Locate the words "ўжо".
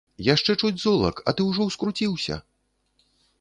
1.49-1.67